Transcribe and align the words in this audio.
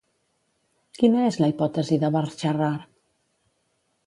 Quina 1.01 1.21
és 1.33 1.37
la 1.43 1.49
hipòtesi 1.53 2.01
de 2.05 2.11
Barr-Sharrar? 2.17 2.73